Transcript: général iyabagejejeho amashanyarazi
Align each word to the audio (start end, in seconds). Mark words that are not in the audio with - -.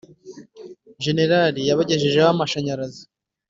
général 1.05 1.53
iyabagejejeho 1.61 2.27
amashanyarazi 2.33 3.03